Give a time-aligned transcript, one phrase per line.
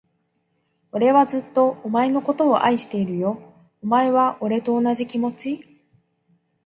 [0.93, 3.39] 俺はずっと、お前のことを愛してるよ。
[3.83, 5.79] お前は、俺と同じ気持ち？